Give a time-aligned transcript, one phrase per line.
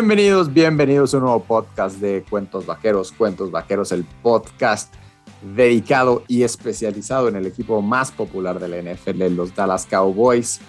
[0.00, 3.10] Bienvenidos, bienvenidos a un nuevo podcast de Cuentos Vaqueros.
[3.10, 4.94] Cuentos Vaqueros, el podcast
[5.56, 10.60] dedicado y especializado en el equipo más popular de la NFL, los Dallas Cowboys.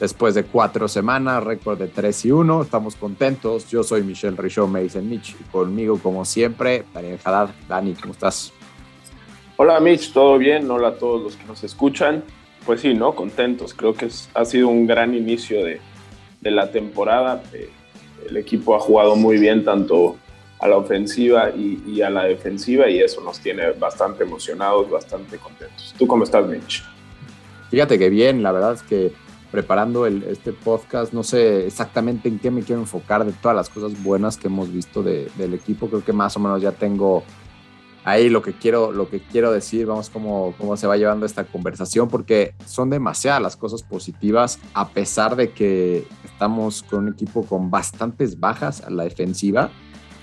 [0.00, 3.70] Después de cuatro semanas, récord de 3 y 1, estamos contentos.
[3.70, 7.50] Yo soy Michelle Richaud, me dicen Mitch, y conmigo, como siempre, Daniel Haddad.
[7.68, 8.52] Dani, ¿cómo estás?
[9.58, 10.68] Hola Mitch, ¿todo bien?
[10.68, 12.24] Hola a todos los que nos escuchan.
[12.64, 13.14] Pues sí, ¿no?
[13.14, 13.74] Contentos.
[13.74, 15.80] Creo que ha sido un gran inicio de,
[16.40, 17.44] la temporada.
[18.28, 20.16] El equipo ha jugado muy bien tanto
[20.58, 25.94] a la ofensiva y, a la defensiva y eso nos tiene bastante emocionados, bastante contentos.
[25.98, 26.82] ¿Tú cómo estás, Mitch?
[27.70, 29.12] Fíjate que bien, la verdad es que
[29.50, 34.02] preparando este podcast, no sé exactamente en qué me quiero enfocar de todas las cosas
[34.02, 35.88] buenas que hemos visto del equipo.
[35.88, 37.22] Creo que más o menos ya tengo
[38.06, 41.44] ahí lo que quiero, lo que quiero decir, vamos cómo, cómo se va llevando esta
[41.44, 47.44] conversación, porque son demasiadas las cosas positivas, a pesar de que estamos con un equipo
[47.44, 49.70] con bastantes bajas a la defensiva.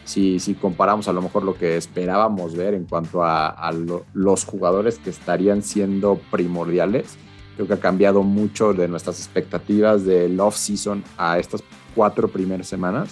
[0.06, 3.72] Si, si comparamos a lo mejor lo que esperábamos ver en cuanto a,
[4.14, 7.18] los jugadores que estarían siendo primordiales,
[7.56, 11.62] creo que ha cambiado mucho de nuestras expectativas del off-season a estas
[11.96, 13.10] cuatro primeras semanas.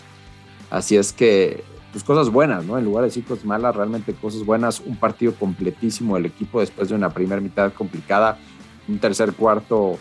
[0.69, 1.61] Así es que
[1.91, 2.77] pues cosas buenas, ¿no?
[2.77, 4.79] En lugar de decir cosas malas, realmente cosas buenas.
[4.79, 8.37] Un partido completísimo del equipo después de una primera mitad complicada,
[8.87, 9.97] un tercer cuarto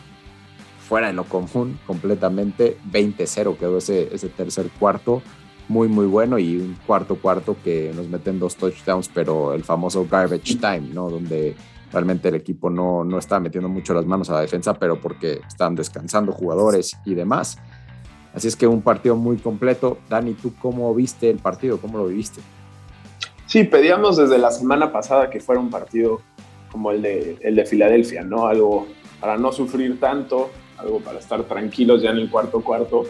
[0.89, 2.79] fuera de lo común completamente.
[2.91, 5.23] 20-0 quedó ese, ese tercer cuarto,
[5.69, 6.39] muy, muy bueno.
[6.39, 11.11] Y un cuarto cuarto que nos meten dos touchdowns, pero el famoso garbage time, ¿no?
[11.11, 11.57] Donde
[11.93, 15.41] realmente el equipo no, no está metiendo mucho las manos a la defensa, pero porque
[15.47, 17.59] están descansando jugadores y demás.
[18.35, 19.99] Así es que un partido muy completo.
[20.09, 21.79] Dani, ¿tú cómo viste el partido?
[21.79, 22.41] ¿Cómo lo viviste?
[23.47, 26.21] Sí, pedíamos desde la semana pasada que fuera un partido
[26.71, 28.47] como el de, el de Filadelfia, ¿no?
[28.47, 28.87] Algo
[29.21, 33.05] para no sufrir tanto, algo para estar tranquilos ya en el cuarto cuarto.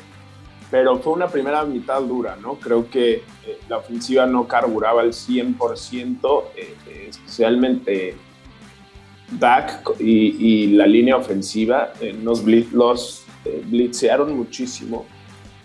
[0.70, 2.54] Pero fue una primera mitad dura, ¿no?
[2.54, 8.16] Creo que eh, la ofensiva no carburaba al 100%, eh, especialmente
[9.38, 15.06] Dak y, la línea ofensiva eh, nos los eh, blitzearon muchísimo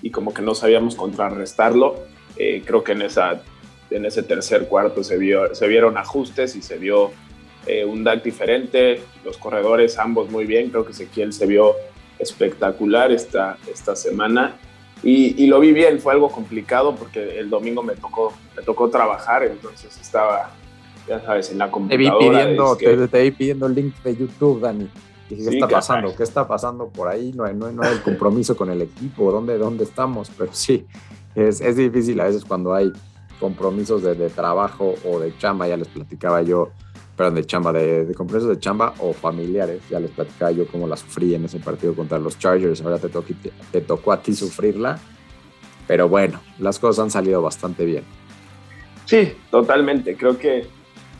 [0.02, 1.96] y como que no sabíamos contrarrestarlo.
[2.38, 3.41] Eh, creo que en, esa,
[3.90, 7.12] en ese tercer cuarto se, vio, se vieron ajustes y se vio
[7.66, 9.02] eh, un DAC diferente.
[9.24, 10.69] Los corredores ambos muy bien.
[10.69, 11.75] Creo que Ezequiel se vio
[12.19, 14.58] espectacular esta, esta semana.
[15.03, 19.44] Y, lo vi bien, fue algo complicado porque el domingo me tocó, me tocó trabajar,
[19.44, 20.50] entonces estaba,
[21.08, 22.18] ya sabes, en la computadora.
[22.18, 24.90] Te vi pidiendo, te, te vi pidiendo el link de YouTube, Dani.
[25.30, 26.16] ¿Qué está pasando?
[26.16, 27.31] ¿Qué está pasando por ahí?
[27.34, 30.31] No hay, no, no hay el compromiso con el equipo, ¿dónde, dónde estamos?
[30.38, 30.86] Pero sí,
[31.34, 32.91] es, es difícil a veces cuando hay
[33.40, 36.69] compromisos de, de, trabajo o de chamba, ya les platicaba yo,
[37.18, 40.88] perdón, de chamba, de, de, compromisos de chamba o familiares, ya les platicaba yo cómo
[40.88, 44.22] la sufrí en ese partido contra los Chargers, ahora te, tocó, te, te tocó a
[44.22, 45.00] ti sufrirla,
[45.88, 48.03] pero bueno, las cosas han salido bastante bien.
[49.06, 50.68] Sí, totalmente, creo que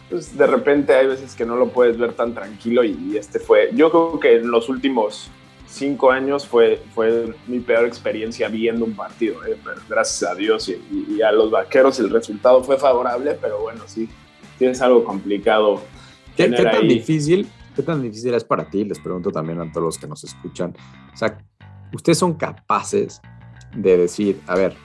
[0.10, 3.70] pues de repente hay veces que no lo puedes ver tan tranquilo y, este fue,
[3.74, 5.30] yo creo que en los últimos
[5.68, 9.58] cinco años fue, fue mi peor experiencia viendo un partido, ¿eh?
[9.90, 14.08] gracias a Dios y, a los vaqueros el resultado fue favorable, pero bueno, sí,
[14.58, 15.82] tienes algo complicado.
[16.38, 17.48] ¿Qué, tan difícil?
[17.76, 18.86] ¿Qué tan difícil es para ti?
[18.86, 20.74] Les pregunto también a todos los que nos escuchan.
[21.14, 21.38] O sea,
[21.94, 23.22] ustedes son capaces
[23.76, 24.76] de decir, a ver,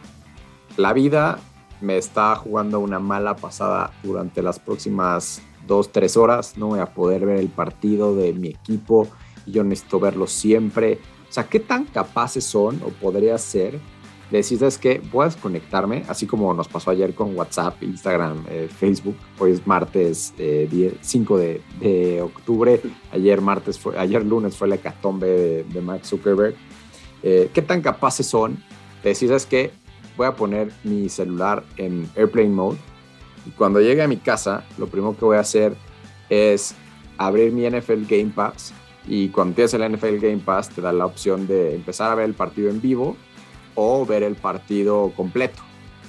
[0.76, 1.38] la vida
[1.80, 6.56] me está jugando una mala pasada durante las próximas dos, tres horas.
[6.56, 9.08] No voy a poder ver el partido de mi equipo
[9.46, 10.98] y yo necesito verlo siempre.
[11.28, 13.78] O sea, ¿qué tan capaces son o podría ser
[14.30, 15.02] de decir, ¿sabes qué?
[15.10, 19.16] Voy a desconectarme, así como nos pasó ayer con WhatsApp, Instagram, eh, Facebook.
[19.38, 20.32] Hoy es martes
[21.00, 22.80] 5 eh, de, octubre.
[23.12, 26.54] Ayer, martes fue, ayer lunes fue la hecatombe de, de Mark Zuckerberg.
[27.22, 28.56] Eh, ¿Qué tan capaces son
[29.02, 29.72] de decir, ¿sabes qué?
[30.20, 32.76] Voy a poner mi celular en airplane mode.
[33.46, 35.74] Y cuando llegue a mi casa, lo primero que voy a hacer
[36.28, 36.74] es
[37.16, 38.74] abrir mi NFL Game Pass.
[39.06, 42.26] Y cuando tienes el NFL Game Pass te da la opción de empezar a ver
[42.26, 43.16] el partido en vivo
[43.74, 45.62] o ver el partido completo,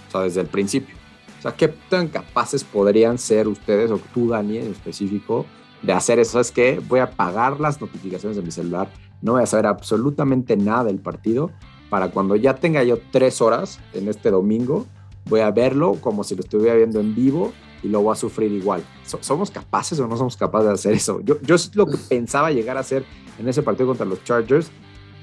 [0.09, 0.93] o sea, desde el principio.
[1.39, 5.45] O sea, ¿qué tan capaces podrían ser ustedes o tú, Dani, en específico,
[5.83, 6.41] de hacer eso?
[6.41, 8.89] Es que voy a apagar las notificaciones de mi celular,
[9.21, 11.49] no voy a saber absolutamente nada del partido
[11.91, 14.85] para cuando ya tenga yo tres horas en este domingo,
[15.25, 17.51] voy a verlo como si lo estuviera viendo en vivo
[17.83, 18.81] y lo voy a sufrir igual.
[19.19, 21.19] ¿Somos capaces o no somos capaces de hacer eso?
[21.19, 23.03] Yo, yo es lo que pensaba llegar a hacer
[23.37, 24.71] en ese partido contra los Chargers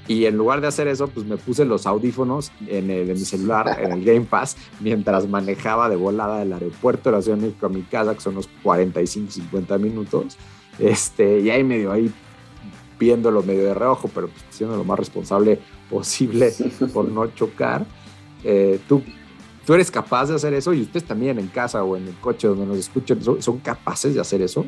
[0.07, 3.25] y en lugar de hacer eso, pues me puse los audífonos en, el, en mi
[3.25, 7.47] celular, en el Game Pass, mientras manejaba de volada del aeropuerto de la Ciudad de
[7.47, 10.37] México a mi casa, que son unos 45, 50 minutos.
[10.77, 12.13] Este, y ahí medio ahí
[12.99, 15.59] viéndolo medio de reojo, pero pues, siendo lo más responsable
[15.89, 16.53] posible
[16.93, 17.85] por no chocar.
[18.43, 19.01] Eh, ¿tú,
[19.65, 20.73] ¿Tú eres capaz de hacer eso?
[20.73, 24.21] Y ustedes también en casa o en el coche donde nos escuchan, ¿son, capaces de
[24.21, 24.65] hacer eso?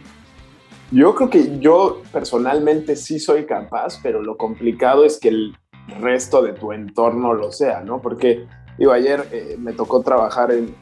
[0.92, 5.58] Yo creo que yo personalmente sí soy capaz, pero lo complicado es que el
[6.00, 8.02] resto de tu entorno lo sea, ¿no?
[8.02, 8.46] Porque,
[8.78, 10.76] digo, ayer eh, me tocó trabajar en,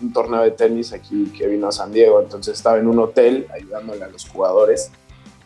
[0.00, 3.46] un torneo de tenis aquí que vino a San Diego, entonces estaba en un hotel
[3.52, 4.92] ayudándole a los jugadores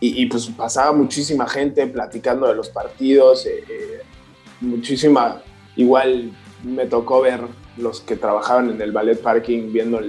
[0.03, 4.01] y, pues pasaba muchísima gente platicando de los partidos, eh, eh,
[4.61, 5.43] muchísima,
[5.77, 7.41] igual me tocó ver
[7.77, 10.01] los que trabajaban en el ballet parking viendo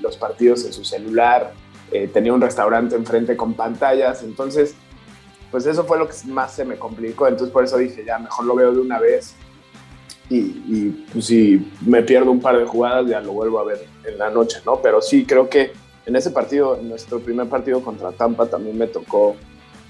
[0.00, 1.52] los partidos en su celular,
[1.90, 4.74] eh, tenía un restaurante enfrente con pantallas, entonces
[5.50, 8.44] pues eso fue lo que más se me complicó, entonces por eso dije ya mejor
[8.44, 9.34] lo veo de una vez.
[10.30, 14.18] Y, pues, si me pierdo un par de jugadas ya lo vuelvo a ver en
[14.18, 14.82] la noche, ¿no?
[14.82, 15.72] Pero sí creo que
[16.04, 19.36] en ese partido, en nuestro primer partido contra Tampa, también me tocó,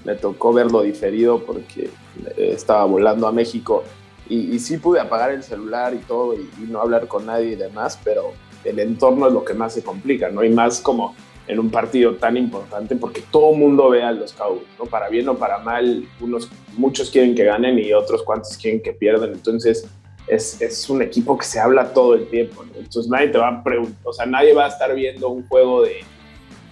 [0.05, 1.89] me tocó verlo diferido porque
[2.37, 3.83] estaba volando a México
[4.29, 7.99] y, sí pude apagar el celular y todo y, no hablar con nadie y demás,
[8.03, 10.43] pero el entorno es lo que más se complica, ¿no?
[10.43, 11.15] Y más como
[11.47, 14.85] en un partido tan importante porque todo mundo ve a los Cowboys, ¿no?
[14.85, 16.47] Para bien o para mal, unos,
[16.77, 19.89] muchos quieren que ganen y otros cuantos quieren que pierdan, entonces
[20.27, 23.63] es, es, un equipo que se habla todo el tiempo, Entonces nadie te va a
[23.63, 26.01] preguntar, o sea, nadie va a estar viendo un juego de,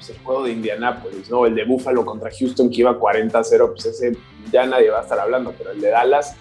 [0.07, 1.45] pues el juego de Indianapolis, ¿no?
[1.45, 4.17] El de Buffalo contra Houston que iba 40-0, pues ese
[4.51, 6.35] ya nadie va a estar hablando, pero el de Dallas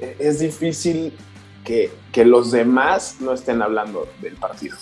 [0.00, 1.12] e, es difícil
[1.64, 4.76] que, que los demás no estén hablando del partido.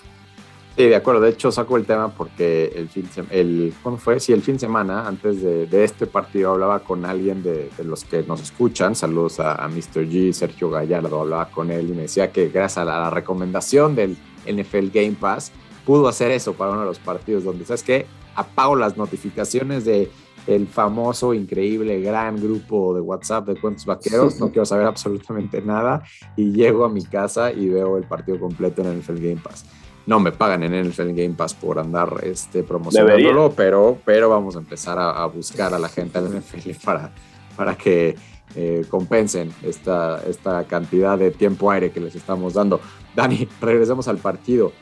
[0.77, 1.23] Sí, de acuerdo.
[1.23, 4.21] De hecho, saco el tema porque el fin, el, ¿cuándo fue?
[4.21, 8.05] Sí, el fin de semana, antes de, este partido, hablaba con alguien de, de, los
[8.05, 8.95] que nos escuchan.
[8.95, 10.07] Saludos a, a, Mr.
[10.09, 14.17] G, Sergio Gallardo, hablaba con él y me decía que gracias a la, recomendación del
[14.47, 15.51] NFL Game Pass,
[15.89, 18.05] pudo hacer eso para uno de los partidos donde, ¿sabes qué?
[18.35, 20.11] Apago las notificaciones de
[20.47, 26.03] el famoso, increíble, gran grupo de WhatsApp de cuentos vaqueros, no quiero saber absolutamente nada
[26.37, 29.65] y llego a mi casa y veo el partido completo en el NFL Game Pass.
[30.05, 34.59] No me pagan en NFL Game Pass por andar este, promocionándolo, pero, pero vamos a
[34.59, 37.13] empezar a, buscar a la gente del NFL para,
[37.57, 38.15] para que
[38.55, 42.79] eh, compensen esta, esta cantidad de tiempo aire que les estamos dando.
[43.17, 44.73] Dani, regresemos al partido.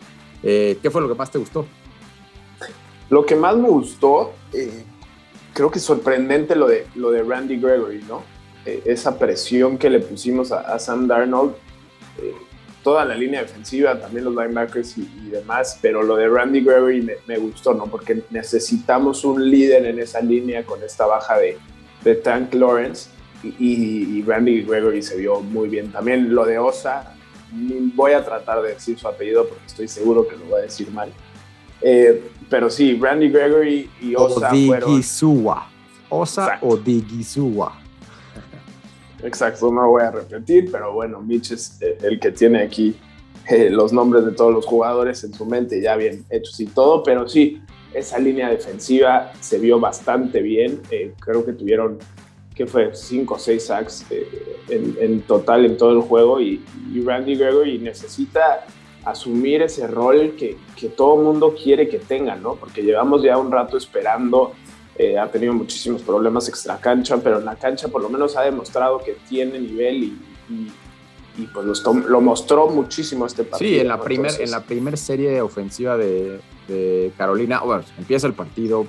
[0.43, 1.67] Eh, ¿Qué fue lo que más te gustó?
[3.09, 4.85] Lo que más me gustó, eh,
[5.53, 8.23] creo que sorprendente lo de, lo de Randy Gregory, ¿no?
[8.85, 11.55] esa presión que le pusimos a, a Sam Darnold
[12.87, 17.37] toda la línea defensiva, también los linebackers y, demás, pero lo de Randy Gregory me,
[17.37, 17.87] gustó, ¿no?
[17.87, 21.59] Porque necesitamos un líder en esa línea con esta baja de,
[22.05, 23.11] de Tank Lawrence
[23.43, 25.91] y, Randy Gregory se vio muy bien.
[25.91, 27.16] También lo de Osa,
[27.51, 30.91] voy a tratar de decir su apellido porque estoy seguro que lo voy a decir
[30.91, 31.13] mal.
[31.81, 34.91] Eh, pero sí, Randy Gregory y Osa fueron...
[36.09, 36.59] Osa.
[39.23, 42.95] Exacto, no voy a repetir, pero bueno, Mitch es eh, el que tiene aquí
[43.49, 47.03] eh, los nombres de todos los jugadores en su mente ya bien hechos y todo,
[47.03, 47.63] pero sí,
[47.95, 50.81] esa línea defensiva se vio bastante bien.
[50.91, 51.99] Eh, creo que tuvieron,
[52.57, 52.91] ¿qué fue?
[52.95, 54.07] Cinco o seis sacks
[54.69, 56.65] en, total en todo el juego y,
[57.05, 58.67] Randy Gregory necesita
[59.05, 62.57] asumir ese rol que, que todo mundo quiere que tenga, ¿no?
[62.57, 64.55] Porque llevamos ya un rato esperando
[64.99, 68.43] eh, ha tenido muchísimos problemas extra cancha, pero en la cancha por lo menos ha
[68.43, 70.19] demostrado que tiene nivel y,
[71.37, 73.71] y, pues lo, mostró muchísimo este partido.
[73.71, 78.33] Sí, en la primera en la primer serie ofensiva de, de, Carolina, bueno, empieza el
[78.33, 78.87] partido,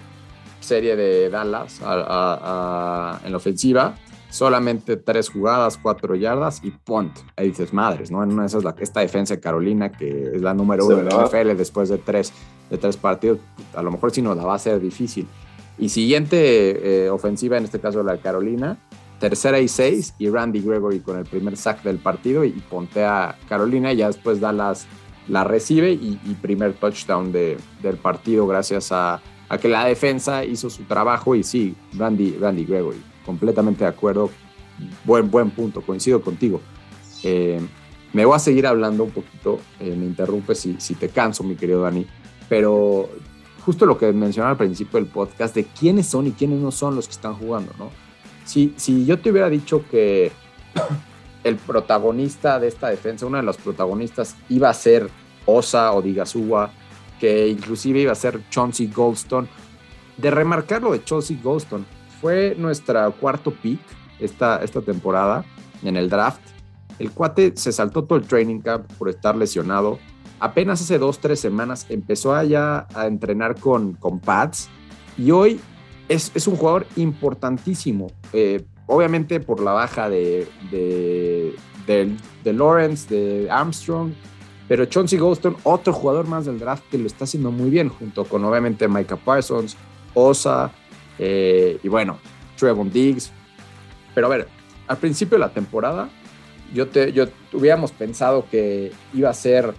[0.67, 3.95] serie de Dallas en la ofensiva,
[4.29, 7.17] solamente tres jugadas, cuatro yardas y punt.
[7.35, 8.23] Ahí dices, madres, ¿no?
[8.23, 11.25] En esa es la, esta defensa de Carolina, que es la número uno de la
[11.25, 12.33] NFL después de tres,
[12.69, 13.39] de tres partidos,
[13.73, 15.27] a lo mejor sí nos la va a ser difícil.
[15.79, 18.77] Y siguiente eh, ofensiva, en este caso la de Carolina,
[19.19, 23.35] tercera y seis, y Randy Gregory con el primer sack del partido y pontea a
[23.47, 24.87] Carolina, y ya después Dallas
[25.27, 30.69] la recibe y, primer touchdown de, del partido gracias a, a, que la defensa hizo
[30.69, 34.29] su trabajo y sí, Randy, Randy Gregory, completamente de acuerdo,
[35.03, 36.61] buen, buen punto, coincido contigo.
[37.23, 37.59] Eh,
[38.13, 41.55] me voy a seguir hablando un poquito, eh, me interrumpe si, si te canso, mi
[41.55, 42.05] querido Dani,
[42.47, 43.09] pero
[43.65, 46.95] justo lo que mencionaba al principio del podcast, de quiénes son y quiénes no son
[46.95, 47.89] los que están jugando, ¿no?
[48.45, 50.31] Si, si yo te hubiera dicho que
[51.43, 55.09] el protagonista de esta defensa, uno de los protagonistas, iba a ser
[55.45, 56.71] Osa o Digasuwa,
[57.19, 59.47] que inclusive iba a ser Chauncey Goldstone,
[60.17, 61.85] de remarcar lo de Chauncey Goldstone,
[62.21, 63.79] fue nuestra cuarto pick
[64.19, 65.45] esta, esta temporada
[65.83, 66.41] en el draft.
[66.99, 69.99] El cuate se saltó todo el training camp por estar lesionado
[70.39, 74.69] apenas hace dos, tres semanas empezó allá a entrenar con, con pads
[75.17, 75.59] y hoy
[76.09, 78.11] es, un jugador importantísimo.
[78.33, 81.53] Eh, obviamente por la baja de, de,
[81.85, 84.13] de, Lawrence, de Armstrong,
[84.67, 88.25] pero Chauncey Golston, otro jugador más del draft que lo está haciendo muy bien, junto
[88.25, 89.77] con obviamente Micah Parsons,
[90.13, 90.71] Osa,
[91.19, 92.19] eh, y bueno,
[92.57, 93.31] Trevon Diggs.
[94.13, 94.47] Pero a ver,
[94.87, 96.09] al principio de la temporada,
[96.73, 99.73] yo, te, yo hubiéramos pensado que iba a ser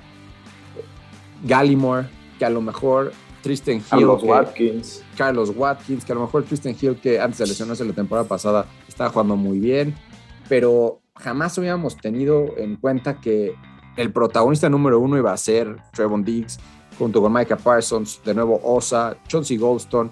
[1.44, 3.84] Gallimore, que a lo mejor Tristan Hill.
[3.90, 5.04] Carlos Watkins.
[5.16, 8.66] Carlos Watkins, que a lo mejor Tristan Hill, que antes de lesionarse la temporada pasada,
[8.86, 9.94] estaba jugando muy bien,
[10.48, 13.54] pero jamás hubiéramos tenido en cuenta que
[13.98, 16.60] el protagonista número uno iba a ser Trevon Diggs,
[16.98, 20.08] junto con Micah Parsons, de nuevo Osa, Chauncey Goldstone.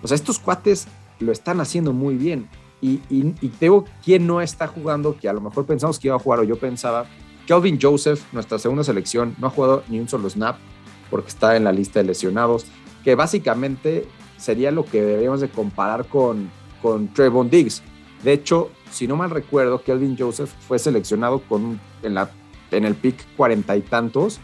[0.00, 0.86] O sea, estos cuates
[1.18, 2.48] lo están haciendo muy bien.
[2.80, 6.38] Y, y, y no está jugando, que a lo mejor pensamos que iba a jugar
[6.38, 7.06] o yo pensaba.
[7.48, 10.56] Kelvin Joseph, nuestra segunda selección, no ha jugado ni un solo snap
[11.10, 12.64] porque está en la lista de lesionados,
[13.02, 14.06] que básicamente
[14.36, 16.48] sería lo que deberíamos de comparar con,
[16.80, 17.82] con Trevon Diggs.
[18.22, 22.30] De hecho, si no mal recuerdo, Kelvin Joseph fue seleccionado con, en, la,
[22.70, 24.40] en el pick cuarenta y tantos,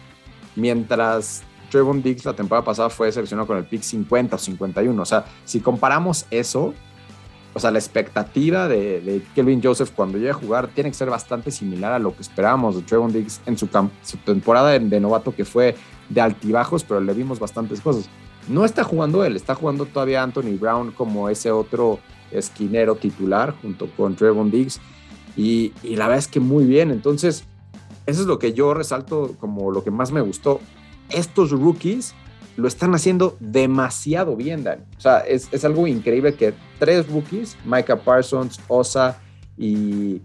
[0.57, 5.02] mientras Trevon Diggs la temporada pasada fue seleccionado con el pick 50 o 51.
[5.02, 6.75] O sea, si comparamos eso,
[7.55, 11.50] o sea, la expectativa de, Kelvin Joseph cuando llegue a jugar tiene que ser bastante
[11.50, 13.69] similar a lo que esperábamos de Trevon Diggs en su,
[14.02, 15.75] su temporada de, novato que fue
[16.11, 18.09] de altibajos, pero le vimos bastantes cosas.
[18.49, 22.00] No está jugando él, está jugando todavía Anthony Brown como ese otro
[22.31, 24.81] esquinero titular junto con Trevon Diggs
[25.37, 26.91] y, y la verdad es que muy bien.
[26.91, 27.45] Entonces,
[28.07, 30.61] eso es lo que yo resalto como lo que más me gustó.
[31.11, 32.15] Estos rookies
[32.57, 34.85] lo están haciendo demasiado bien, Dan.
[34.97, 39.21] O sea, es, es algo increíble que tres rookies, Micah Parsons, Osa
[39.57, 40.21] y,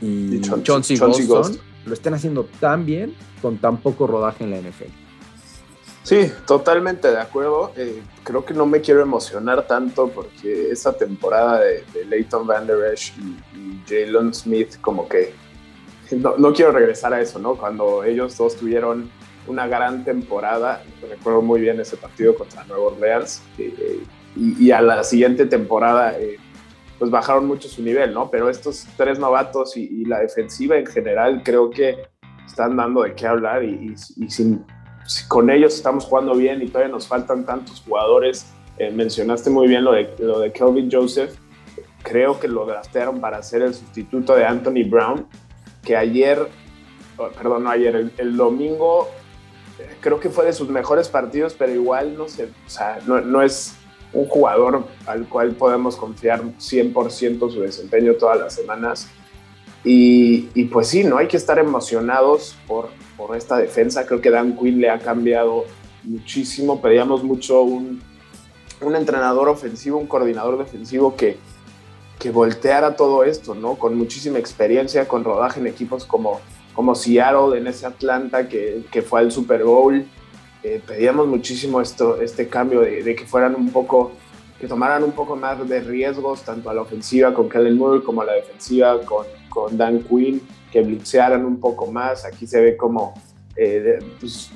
[0.00, 4.90] y, Chauncey, lo estén haciendo tan bien con tan poco rodaje en la NFL.
[6.02, 7.72] Sí, totalmente de acuerdo.
[7.76, 12.92] Eh, creo que no me quiero emocionar tanto porque esa temporada de, Leighton Van Der
[12.92, 15.32] Esch y, y Jalen Smith, como que
[16.16, 17.56] no, no, quiero regresar a eso, ¿no?
[17.56, 19.10] Cuando ellos dos tuvieron
[19.46, 20.82] una gran temporada.
[21.08, 23.42] Recuerdo muy bien ese partido contra Nueva Orleans.
[23.58, 24.02] Eh,
[24.36, 26.38] y, a la siguiente temporada, eh,
[26.98, 28.30] pues bajaron mucho su nivel, ¿no?
[28.30, 31.96] Pero estos tres novatos y, la defensiva en general creo que
[32.44, 34.64] están dando de qué hablar y, sin,
[35.28, 38.52] con ellos estamos jugando bien y todavía nos faltan tantos jugadores.
[38.78, 41.36] Eh, mencionaste muy bien lo de, lo de Kelvin Joseph.
[42.02, 45.26] Creo que lo draftearon para ser el sustituto de Anthony Brown,
[45.84, 46.48] que ayer,
[47.36, 49.08] perdón, no ayer, el domingo
[50.00, 53.74] creo que fue de sus mejores partidos, pero igual no sé, o sea, no, es
[54.12, 59.08] un jugador al cual podemos confiar 100% su desempeño todas las semanas.
[59.86, 62.88] Y, pues sí, no hay que estar emocionados por,
[63.18, 64.06] por esta defensa.
[64.06, 65.64] Creo que Dan Quinn le ha cambiado
[66.04, 66.80] muchísimo.
[66.80, 68.00] Pedíamos mucho un,
[68.80, 71.36] un entrenador ofensivo, un coordinador defensivo que,
[72.24, 73.74] que volteara todo esto, ¿no?
[73.74, 76.40] Con muchísima experiencia, con rodaje en equipos como
[76.72, 80.06] como Seattle en ese Atlanta que, que fue al Super Bowl.
[80.62, 84.12] Eh, pedíamos muchísimo esto, este cambio de, que fueran un poco,
[84.58, 88.22] que tomaran un poco más de riesgos, tanto a la ofensiva con Kellen Moore como
[88.22, 90.40] a la defensiva con, con Dan Quinn,
[90.72, 92.24] que blitzearan un poco más.
[92.24, 93.12] Aquí se ve como
[93.54, 94.50] eh, pues,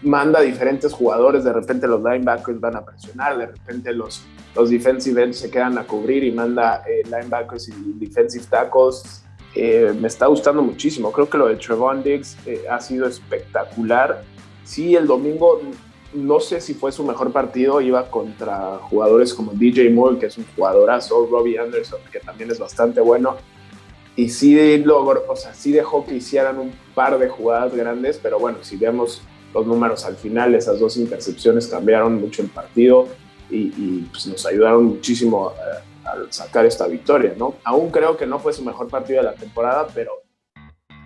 [0.00, 4.22] manda diferentes jugadores, de repente los linebackers van a presionar, de repente los,
[4.56, 9.22] los defensive ends se quedan a cubrir y manda eh, linebackers y defensive tackles
[9.54, 11.10] eh, me está gustando muchísimo.
[11.12, 14.22] Creo que lo de Trevon Diggs eh, ha sido espectacular.
[14.64, 15.60] Sí, el domingo
[16.12, 20.38] no sé si fue su mejor partido, iba contra jugadores como DJ Moore, que es
[20.38, 23.36] un jugadorazo, Robbie Anderson, que también es bastante bueno.
[24.14, 28.38] Y sí, logró, o sea, sí dejó que hicieran un par de jugadas grandes, pero
[28.38, 29.22] bueno, si vemos
[29.52, 33.08] los números al final, esas dos intercepciones cambiaron mucho el partido
[33.50, 37.54] y, pues nos ayudaron muchísimo a, al sacar esta victoria, ¿no?
[37.64, 40.12] Aún creo que no fue su mejor partido de la temporada, pero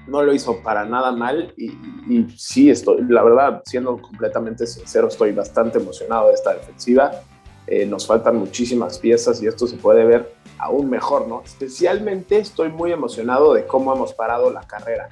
[0.07, 1.71] no lo hizo para nada mal y,
[2.37, 7.13] sí estoy, la verdad, siendo completamente sincero, estoy bastante emocionado de esta defensiva.
[7.67, 11.43] Eh, nos faltan muchísimas piezas y esto se puede ver aún mejor, ¿no?
[11.45, 15.09] Especialmente estoy muy emocionado de cómo hemos parado la carrera.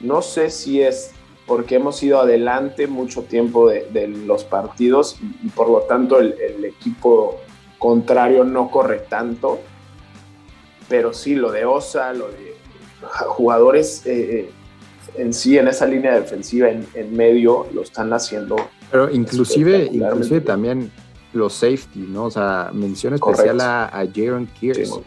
[0.00, 1.10] No sé si es
[1.46, 6.55] porque hemos ido adelante mucho tiempo de, los partidos y, por lo tanto el, el
[6.80, 7.40] equipo
[7.78, 9.60] contrario no corre tanto,
[10.88, 12.56] pero sí lo de Osa, lo de
[13.28, 14.50] jugadores eh, eh,
[15.16, 18.56] en sí en esa línea defensiva en, medio lo están haciendo.
[18.90, 20.90] Pero inclusive, inclusive también
[21.32, 22.24] los safety, ¿no?
[22.24, 24.90] O sea, mención especial a, a Jaron Kears.
[24.90, 25.02] O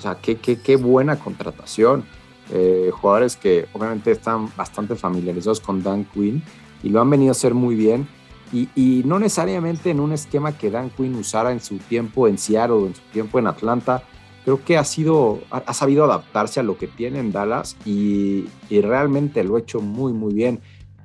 [0.00, 2.04] sea, qué, qué, qué buena contratación.
[2.50, 6.42] Eh, jugadores que obviamente están bastante familiarizados con Dan Quinn
[6.82, 8.08] y lo han venido a hacer muy bien.
[8.52, 12.76] Y, no necesariamente en un esquema que Dan Quinn usara en su tiempo en Seattle
[12.76, 14.02] o en su tiempo en Atlanta,
[14.44, 18.80] creo que ha sido, ha, sabido adaptarse a lo que tiene en Dallas y, y,
[18.80, 20.60] realmente lo ha hecho muy, muy bien.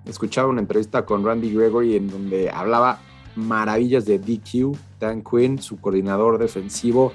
[0.05, 2.99] Escuchaba una entrevista con Randy Gregory en donde hablaba
[3.35, 7.11] maravillas de DQ, Dan Quinn, su coordinador defensivo,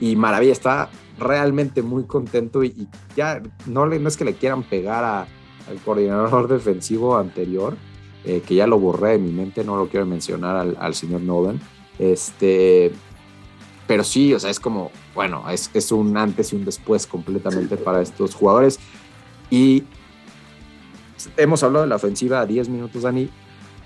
[0.00, 4.64] y maravilla, está realmente muy contento y, ya no, le, no es que le quieran
[4.64, 7.76] pegar a, al coordinador defensivo anterior,
[8.24, 11.22] eh, que ya lo borré de mi mente, no lo quiero mencionar al, al señor
[11.22, 11.60] Nolan.
[11.98, 12.92] Este,
[13.86, 17.76] pero sí, o sea, es como, bueno, es, es un antes y un después completamente
[17.76, 18.78] para estos jugadores.
[19.50, 19.84] Y
[21.36, 23.28] hemos hablado de la ofensiva a 10 minutos, Dani.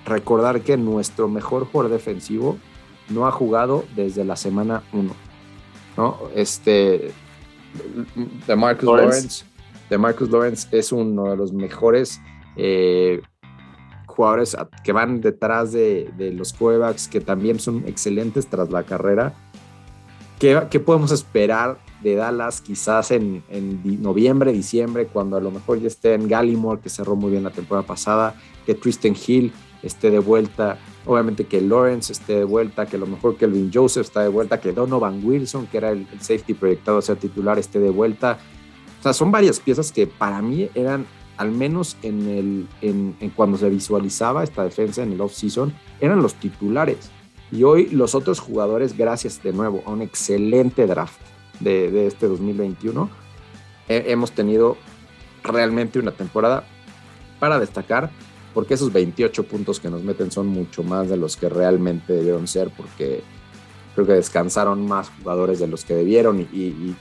[0.04, 2.58] Recordar que nuestro mejor jugador defensivo
[3.08, 5.12] no ha jugado desde la semana 1.
[5.96, 6.18] ¿no?
[6.34, 7.12] Este,
[8.46, 9.44] de Marcus Lawrence.
[9.90, 12.20] de Marcus Lawrence es uno de los mejores
[12.56, 13.20] eh,
[14.16, 19.34] jugadores que van detrás de, los quarterbacks, que también son excelentes tras la carrera
[20.38, 23.42] ¿Qué, podemos esperar de Dallas quizás en,
[24.02, 27.50] noviembre, diciembre, cuando a lo mejor ya esté en Gallimore, que cerró muy bien la
[27.50, 28.34] temporada pasada,
[28.66, 29.50] que Tristan Hill
[29.82, 34.04] esté de vuelta, obviamente que Lawrence esté de vuelta, que a lo mejor Kelvin Joseph
[34.04, 37.80] está de vuelta, que Donovan Wilson, que era el, safety proyectado a ser titular, esté
[37.80, 38.38] de vuelta.
[39.00, 43.30] O sea, son varias piezas que para mí eran, al menos en, el, en, en
[43.30, 47.10] cuando se visualizaba esta defensa en el off-season, eran los titulares.
[47.52, 51.20] Y hoy los otros jugadores, gracias de nuevo a un excelente draft
[51.60, 53.08] de, este 2021,
[53.88, 54.76] hemos tenido
[55.42, 56.64] realmente una temporada
[57.38, 58.10] para destacar,
[58.52, 62.48] porque esos 28 puntos que nos meten son mucho más de los que realmente debieron
[62.48, 63.22] ser, porque
[63.94, 66.96] creo que descansaron más jugadores de los que debieron y,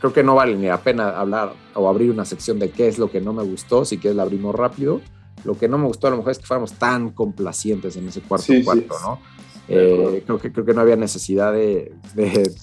[0.00, 2.98] creo que no vale ni la pena hablar o abrir una sección de qué es
[2.98, 5.00] lo que no me gustó, si quieres la abrimos rápido.
[5.44, 8.20] Lo que no me gustó a lo mejor es que fuéramos tan complacientes en ese
[8.20, 9.20] cuarto cuarto, ¿no?
[9.68, 11.92] Eh, creo, que, creo que no había necesidad de,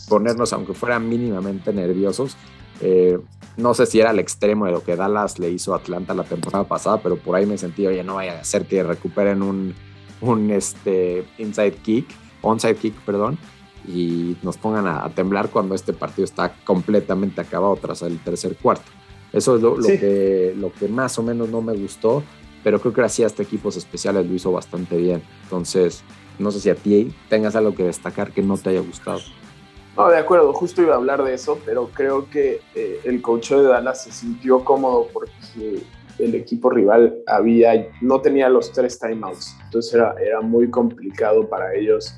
[0.09, 2.35] ponernos, aunque fueran mínimamente nerviosos.
[2.81, 3.17] Eh,
[3.57, 6.23] no sé si era el extremo de lo que Dallas le hizo a Atlanta la
[6.23, 9.73] temporada pasada, pero por ahí me sentí, oye, no vaya a ser que recuperen un,
[10.19, 12.07] un este, inside kick,
[12.41, 13.37] onside kick, perdón,
[13.87, 18.91] y nos pongan a, temblar cuando este partido está completamente acabado tras el tercer cuarto.
[19.31, 22.23] Eso es lo, que, lo que más o menos no me gustó,
[22.63, 25.21] pero creo que así hasta equipos especiales lo hizo bastante bien.
[25.43, 26.03] Entonces,
[26.39, 29.19] no sé si a ti tengas algo que destacar que no te haya gustado.
[29.97, 33.51] No, de acuerdo, justo iba a hablar de eso, pero creo que eh, el coach
[33.51, 35.83] de Dallas se sintió cómodo porque
[36.19, 41.73] el equipo rival había, no tenía los tres timeouts, entonces era, era muy complicado para
[41.75, 42.15] ellos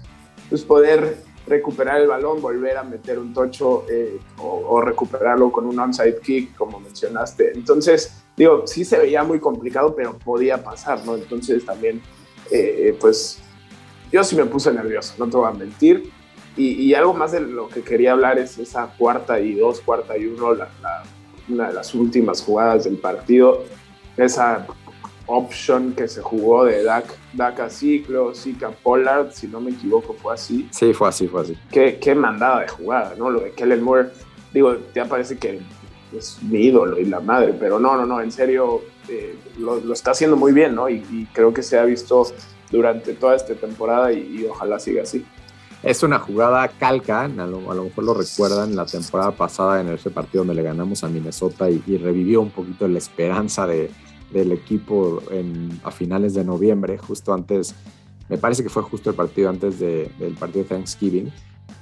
[0.49, 5.79] pues, poder recuperar el balón, volver a meter un tocho eh, o, recuperarlo con un
[5.79, 7.53] onside kick, como mencionaste.
[7.53, 11.15] Entonces, digo, sí se veía muy complicado, pero podía pasar, ¿no?
[11.15, 12.01] Entonces también,
[12.51, 13.39] eh, pues
[14.11, 16.11] yo sí me puse nervioso, no te voy a mentir.
[16.55, 20.25] Y, algo más de lo que quería hablar es esa cuarta y dos, cuarta y
[20.25, 20.67] uno, la,
[21.47, 23.63] una de las últimas jugadas del partido,
[24.17, 24.65] esa
[25.27, 30.13] option que se jugó de Dak, Dak a Ciclo, Zika Pollard, si no me equivoco,
[30.13, 30.67] fue así.
[30.71, 31.57] Sí, fue así, fue así.
[31.71, 33.29] Qué, qué mandada de jugada, ¿no?
[33.29, 34.09] Lo de Kellen Moore,
[34.53, 35.59] digo, ya parece que
[36.17, 40.11] es mi ídolo y la madre, pero no, no, no, en serio, eh, lo, está
[40.11, 40.89] haciendo muy bien, ¿no?
[40.89, 42.25] Y, y creo que se ha visto
[42.71, 45.25] durante toda esta temporada y, ojalá siga así.
[45.83, 50.43] Es una jugada calca, a lo, mejor lo recuerdan la temporada pasada en ese partido
[50.43, 53.91] donde le ganamos a Minnesota y, revivió un poquito la esperanza de,
[54.31, 57.75] del equipo en, a finales de noviembre, justo antes,
[58.29, 61.31] me parece que fue justo el partido antes del partido de Thanksgiving,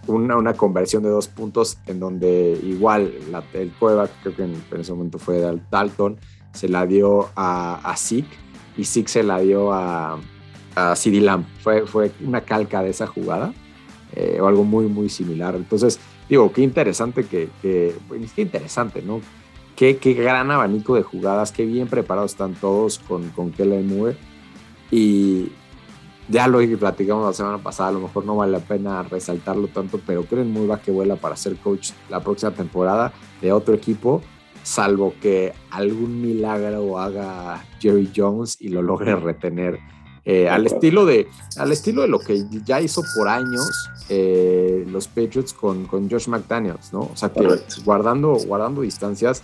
[0.07, 4.63] una, una conversión de dos puntos en donde igual la, el Cueva, creo que en,
[4.79, 5.39] ese momento fue
[5.71, 6.17] Dalton,
[6.53, 8.29] se la dio a, a Zeke
[8.77, 10.19] y Zeke se la dio a,
[10.75, 11.45] a CD Lamb.
[11.61, 13.53] Fue, fue una calca de esa jugada
[14.15, 15.55] eh, o algo muy, muy similar.
[15.55, 19.21] Entonces, digo, qué interesante que, que pues, qué interesante, ¿no?
[19.75, 24.15] Qué, qué, gran abanico de jugadas, qué bien preparados están todos con, con Kellen.
[24.89, 25.51] Y
[26.27, 29.99] ya lo platicamos la semana pasada, a lo mejor no vale la pena resaltarlo tanto,
[30.05, 34.21] pero Kellen Moore va que vuela para ser coach la próxima temporada de otro equipo,
[34.63, 39.79] salvo que algún milagro haga Jerry Jones y lo logre retener
[40.27, 45.07] eh, al, estilo de, al estilo de lo que ya hizo por años eh, los
[45.07, 47.01] Patriots con, con, Josh McDaniels, ¿no?
[47.01, 47.47] O sea, que
[47.83, 49.43] guardando, guardando distancias,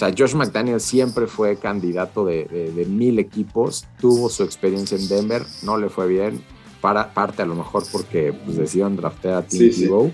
[0.00, 5.42] sea, Josh McDaniels siempre fue candidato de, de, mil equipos, tuvo su experiencia en Denver,
[5.62, 6.42] no le fue bien,
[6.80, 10.10] para, parte a lo mejor porque pues, decidieron draftear a Tim Tebow,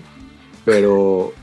[0.65, 1.33] pero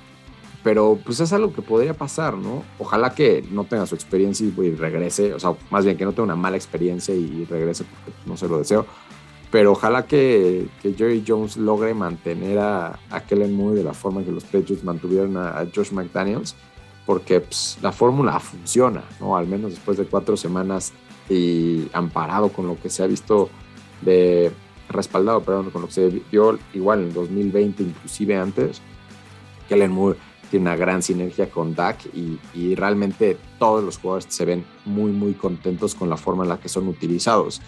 [0.65, 2.65] pero pues es algo que podría pasar, ¿no?
[2.79, 6.25] Ojalá que no tenga su experiencia y, regrese, o sea, más bien que no tenga
[6.25, 8.87] una mala experiencia y, regrese porque no se lo deseo.
[9.51, 14.27] pero ojalá que, Jerry Jones logre mantener a, a, Kellen Moore de la forma en
[14.27, 16.57] que los Patriots mantuvieron a, Josh McDaniels,
[17.07, 19.37] porque pues, la fórmula funciona, ¿no?
[19.37, 20.93] Al menos después de cuatro semanas
[21.29, 23.51] y amparado con lo que se ha visto
[24.03, 24.53] de
[24.89, 28.83] respaldado, perdón, con lo que se vio igual en el 2020, inclusive antes,
[29.69, 30.19] Kellen Moore
[30.51, 35.11] tiene una gran sinergia con Dak y, y, realmente todos los jugadores se ven muy,
[35.11, 37.61] muy contentos con la forma en la que son utilizados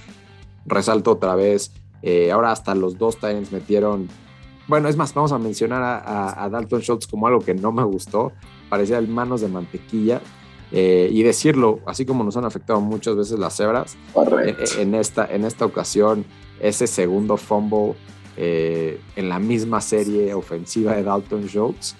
[0.66, 1.72] resalto otra vez,
[2.02, 4.08] eh, ahora hasta los dos Titans metieron,
[4.68, 8.32] bueno, es más, vamos a mencionar a, Dalton Schultz como algo que no me gustó,
[8.68, 10.20] parecía el manos de mantequilla.
[10.72, 13.96] Eh, y decirlo, así como nos han afectado muchas veces las cebras,
[14.44, 16.24] eh, en, esta, en esta ocasión,
[16.58, 17.94] ese segundo fumble
[18.36, 21.94] en la misma serie ofensiva de Dalton Schultz,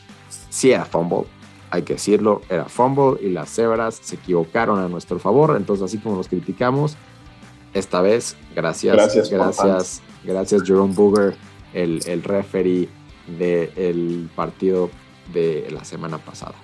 [0.51, 1.27] sí era fumble,
[1.71, 5.99] hay que decirlo, era fumble y las cebras se equivocaron a nuestro favor, entonces así
[5.99, 6.97] como los criticamos,
[7.75, 8.37] esta vez.
[8.55, 11.37] Gracias, gracias, gracias, gracias Jerome Booger,
[11.77, 12.89] el, el referee
[13.39, 14.91] del partido
[15.33, 16.55] de la semana pasada.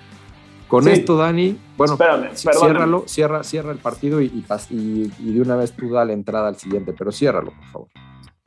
[0.68, 1.98] Con esto, Dani, bueno,
[2.34, 6.56] ciérralo, cierra, cierra el partido y, y, de una vez tú da la entrada al
[6.56, 7.88] siguiente, pero ciérralo, por favor.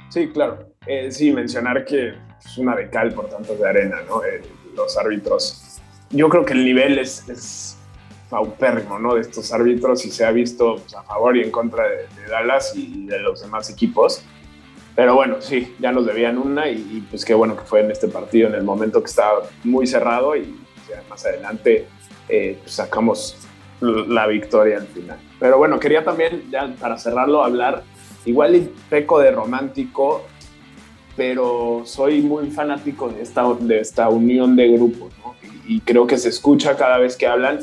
[0.10, 0.70] Sí, claro.
[0.88, 4.24] Eh, sí, mencionar que es una de cal por tanto de arena, ¿no?
[4.24, 4.42] Eh,
[4.76, 5.80] los árbitros.
[6.10, 7.78] Yo creo que el nivel es, es
[8.30, 9.16] paupérrimo ¿no?
[9.16, 12.74] de estos árbitros y se ha visto pues, a favor y en contra de, Dallas
[12.76, 14.24] y de los demás equipos.
[14.96, 18.08] Pero bueno, sí, ya nos debían una y, pues qué bueno que fue en este
[18.08, 20.56] partido, en el momento que estaba muy cerrado y
[21.10, 21.88] más adelante
[22.30, 23.38] eh, pues, sacamos
[23.82, 25.20] la victoria al final.
[25.40, 27.84] Pero bueno, quería también, ya para cerrarlo, hablar,
[28.26, 30.24] igual y peco de romántico,
[31.18, 35.36] pero soy muy fanático de esta, de esta unión de grupos, ¿no?
[35.68, 37.60] y creo que se escucha cada vez que hablan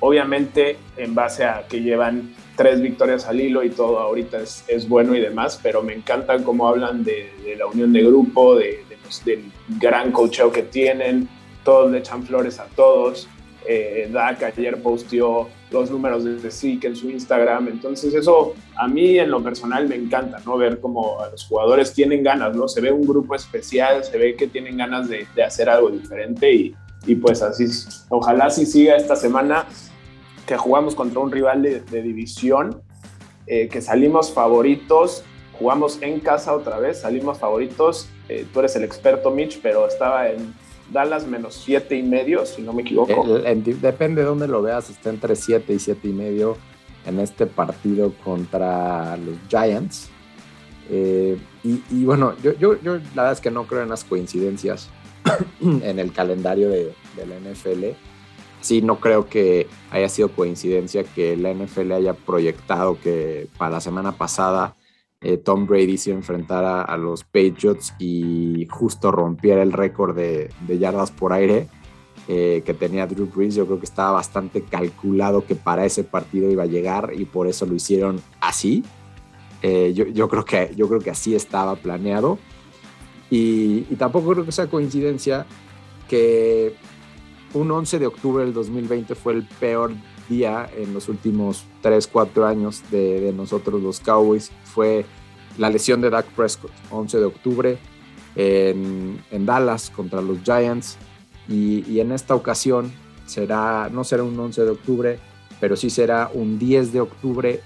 [0.00, 5.14] Obviamente, en base a que llevan tres victorias al hilo y todo ahorita es, bueno
[5.14, 8.84] y demás, pero me encantan cómo hablan de, la unión de grupo, de,
[9.24, 11.28] del gran cocheo que tienen,
[11.64, 13.28] todos le echan flores a todos.
[13.68, 19.18] Eh, Dak ayer posteó los números de SIC en su Instagram, entonces eso a mí
[19.18, 20.56] en lo personal me encanta, ¿no?
[20.56, 22.68] Ver cómo los jugadores tienen ganas, ¿no?
[22.68, 26.52] Se ve un grupo especial, se ve que tienen ganas de, de hacer algo diferente
[26.52, 27.66] y, y pues así,
[28.08, 29.66] ojalá sí siga esta semana
[30.46, 32.82] que jugamos contra un rival de, división,
[33.46, 35.24] eh, que salimos favoritos,
[35.58, 40.28] jugamos en casa otra vez, salimos favoritos, eh, tú eres el experto Mitch, pero estaba
[40.28, 40.54] en
[40.92, 43.38] Dallas menos siete y medio, si no me equivoco.
[43.38, 46.56] depende de dónde lo veas, está entre siete y siete y medio
[47.06, 50.08] en este partido contra los Giants.
[50.88, 54.88] Eh, y, bueno, yo, yo, yo, la verdad es que no creo en las coincidencias.
[55.60, 57.96] en el calendario de, la NFL.
[58.60, 63.80] Sí, no creo que haya sido coincidencia que la NFL haya proyectado que para la
[63.80, 64.74] semana pasada
[65.22, 71.10] eh, Tom Brady se enfrentara a los Patriots y justo rompiera el récord de, yardas
[71.10, 71.68] por aire
[72.28, 73.54] eh, que tenía Drew Brees.
[73.54, 77.48] Yo creo que estaba bastante calculado que para ese partido iba a llegar y por
[77.48, 78.84] eso lo hicieron así.
[79.62, 82.38] Eh, yo, creo que, yo creo que así estaba planeado.
[83.30, 85.46] Y, tampoco creo que sea coincidencia
[86.08, 86.74] que
[87.56, 89.92] un 11 de octubre del 2020 fue el peor
[90.28, 94.52] día en los últimos 3, 4 años de, nosotros los Cowboys.
[94.64, 95.04] Fue
[95.56, 97.78] la lesión de Dak Prescott, 11 de octubre
[98.34, 100.98] en, Dallas contra los Giants.
[101.48, 102.92] Y, y, en esta ocasión
[103.24, 105.18] será, no será un 11 de octubre,
[105.60, 107.60] pero sí será un 10 de octubre.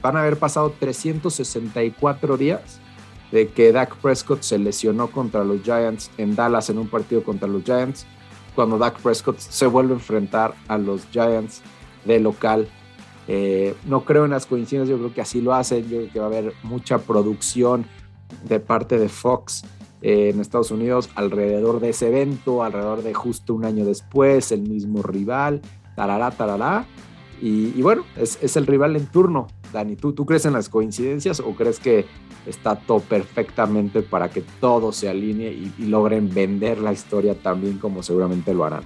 [0.00, 2.80] Van a haber pasado 364 días
[3.32, 7.48] de que Dak Prescott se lesionó contra los Giants en Dallas en un partido contra
[7.48, 8.06] los Giants,
[8.54, 11.62] cuando Dak Prescott se vuelve a enfrentar a los Giants
[12.04, 12.68] de local.
[13.26, 16.18] Eh, no creo en las coincidencias, yo creo que así lo hacen, yo creo que
[16.20, 17.86] va a haber mucha producción
[18.46, 19.64] de parte de Fox
[20.02, 24.62] eh, en Estados Unidos alrededor de ese evento, alrededor de justo un año después, el
[24.62, 25.62] mismo rival,
[25.96, 26.86] tarará, tarará.
[27.40, 29.48] Y, bueno, es, es, el rival en turno.
[29.72, 32.06] Dani, ¿tú, ¿tú crees en las coincidencias o crees que
[32.46, 38.02] está todo perfectamente para que todo se alinee y, logren vender la historia también como
[38.02, 38.84] seguramente lo harán.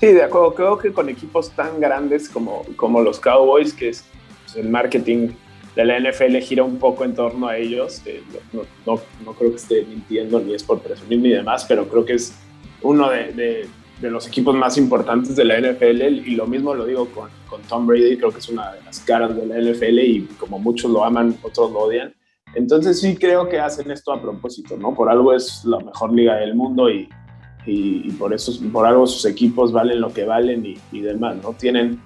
[0.00, 0.54] Sí, de acuerdo.
[0.54, 4.04] Creo que con equipos tan grandes como, como los Cowboys, que es
[4.44, 5.28] pues, el marketing
[5.76, 8.02] de la NFL gira un poco en torno a ellos.
[8.06, 11.88] Eh, no, no, no, creo que esté mintiendo ni es por presumir ni demás, pero
[11.88, 12.34] creo que es
[12.82, 13.68] uno de, de,
[14.02, 17.62] de, los equipos más importantes de la NFL y lo mismo lo digo con, con
[17.62, 20.90] Tom Brady, creo que es una de las caras de la NFL y como muchos
[20.90, 22.14] lo aman, otros lo odian.
[22.54, 24.94] Entonces sí creo que hacen esto a propósito, ¿no?
[24.94, 27.08] Por algo es la mejor liga del mundo y,
[27.66, 31.52] y, por eso, por algo sus equipos valen lo que valen y, y, demás, ¿no?
[31.52, 32.00] Tienen,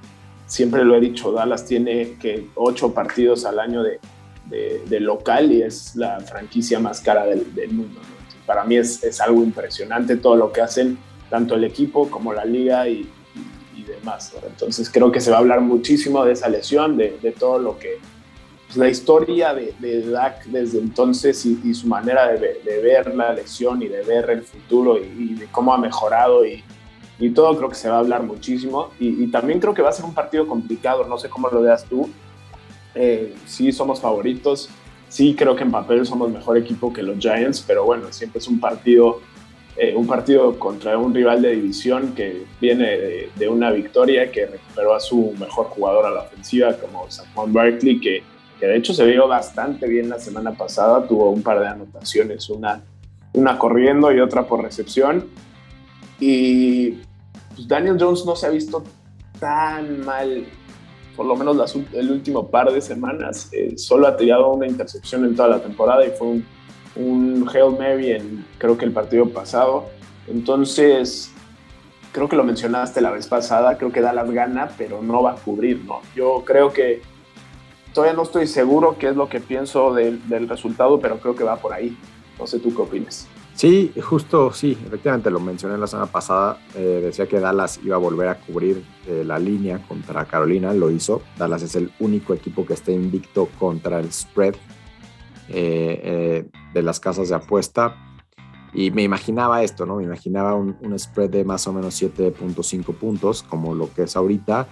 [0.47, 3.99] siempre lo he dicho, Dallas tiene que ocho partidos al año de,
[4.87, 8.01] de, local y es la franquicia más cara del, mundo.
[8.47, 10.99] Para mí es, es, algo impresionante todo lo que hacen,
[11.31, 13.11] tanto el equipo como la liga y,
[13.87, 14.35] demás.
[14.45, 17.79] Entonces creo que se va a hablar muchísimo de esa lesión, de, de todo lo
[17.79, 18.01] que...
[18.67, 23.81] Pues, la historia de, de Dak desde entonces y, su manera de, ver la lesión
[23.83, 26.65] y de ver el futuro y, de cómo ha mejorado y,
[27.19, 29.93] y todo creo que se va a hablar muchísimo y, también creo que va a
[29.93, 32.11] ser un partido complicado, no sé cómo lo veas tú,
[32.95, 34.69] eh, sí somos favoritos,
[35.09, 38.49] sí creo que en papel somos mejor equipo que los Giants, pero bueno, siempre es
[38.49, 39.21] un partido,
[39.79, 44.95] eh, un partido contra un rival de división que viene de, una victoria, que recuperó
[44.95, 48.23] a su mejor jugador a la ofensiva como Saquon Barkley, que,
[48.59, 52.49] que de hecho se vio bastante bien la semana pasada, tuvo un par de anotaciones,
[52.49, 52.83] una,
[53.35, 55.29] una corriendo y otra por recepción.
[56.19, 56.93] Y
[57.55, 58.83] pues, Daniel Jones no se ha visto
[59.39, 60.47] tan mal
[61.17, 65.35] por lo menos el último par de semanas, eh, solo ha tirado una intercepción en
[65.35, 66.47] toda la temporada y fue un,
[66.97, 69.87] un Hail Mary en creo que el partido pasado.
[70.27, 71.33] Entonces,
[72.13, 75.33] creo que lo mencionaste la vez pasada, creo que da las ganas, pero no va
[75.33, 76.01] a cubrir, ¿no?
[76.15, 77.03] Yo creo que
[77.93, 81.45] todavía no estoy seguro qué es lo que pienso del, del resultado, pero creo que
[81.45, 81.97] va por ahí.
[82.39, 83.29] No sé tú qué opinas.
[83.57, 86.59] Sí, justo, sí, efectivamente lo mencioné la semana pasada.
[86.75, 90.91] Eh, decía que Dallas iba a volver a cubrir eh, la línea contra Carolina, lo
[90.91, 91.23] hizo.
[91.39, 94.57] Dallas es el único equipo que está invicto contra el spread
[95.49, 97.97] eh, de las casas de apuesta.
[98.73, 99.97] Y me imaginaba esto, ¿no?
[99.97, 104.69] Me imaginaba un, spread de más o menos 7.5 puntos, como lo que es ahorita.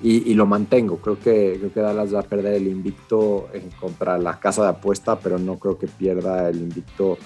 [0.00, 0.98] Y, lo mantengo.
[0.98, 3.48] Creo que, creo que Dallas va a perder el invicto
[3.80, 7.18] contra la casa de apuesta, pero no creo que pierda el invicto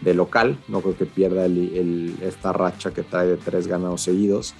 [0.00, 0.58] de local.
[0.68, 1.46] No creo que pierda
[2.22, 4.54] esta racha que trae de tres ganados seguidos.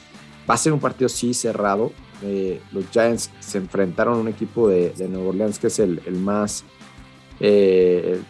[0.49, 1.93] Va a ser un partido sí cerrado.
[2.23, 6.01] Eh, los Giants se enfrentaron a un equipo de, de Nueva Orleans que es el,
[6.21, 6.65] más
[7.41, 8.21] eh,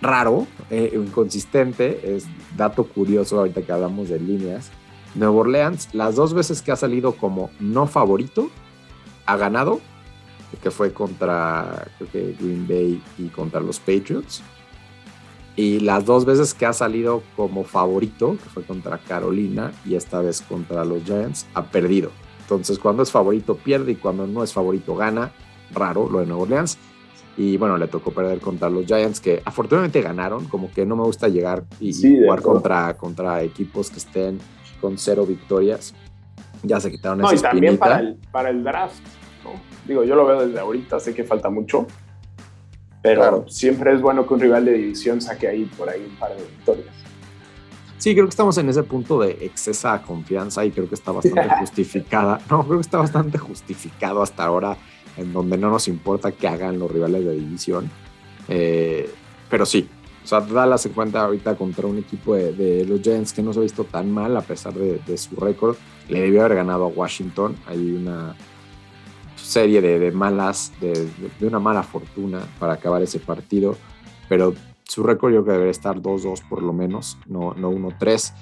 [0.00, 2.16] raro, eh, inconsistente.
[2.16, 4.70] Es dato curioso ahorita que hablamos de líneas.
[5.14, 8.48] Nueva Orleans, las dos veces que ha salido como no favorito,
[9.26, 9.80] ha ganado,
[10.62, 14.42] que fue contra Green Bay y contra los Patriots.
[15.56, 20.20] Y las dos veces que ha salido como favorito, que fue contra Carolina y esta
[20.20, 22.12] vez contra los Giants, ha perdido.
[22.42, 25.32] Entonces, cuando es favorito pierde y cuando no es favorito gana.
[25.72, 26.78] Raro lo de Nueva Orleans.
[27.40, 30.44] Y bueno, le tocó perder contra los Giants, que afortunadamente ganaron.
[30.46, 34.38] Como que no me gusta llegar y, jugar contra, contra equipos que estén
[34.80, 35.94] con cero victorias.
[36.62, 39.00] Ya se quitaron no, y también para el, para el draft.
[39.86, 41.86] Digo, yo lo veo desde ahorita, sé que falta mucho
[43.02, 46.36] pero siempre es bueno que un rival de división saque ahí por ahí un par
[46.36, 46.94] de victorias.
[47.96, 51.48] Sí, creo que estamos en ese punto de excesa confianza y creo que está bastante
[51.60, 52.40] justificada.
[52.50, 54.76] No, creo que está bastante justificado hasta ahora,
[55.16, 57.90] en donde no nos importa que hagan los rivales de división.
[58.48, 59.10] Eh,
[59.48, 59.88] pero sí,
[60.24, 63.60] o sea, Dallas se encuentra ahorita contra un equipo de, los Giants que no se
[63.60, 65.76] ha visto tan mal a pesar de, de su récord.
[66.08, 67.56] Le debió haber ganado a Washington.
[67.66, 68.34] Hay una
[69.50, 71.08] serie de, malas, de,
[71.40, 73.76] una mala fortuna para acabar ese partido,
[74.28, 78.32] pero su récord yo creo que debería estar 2-2 por lo menos, no, no 1-3.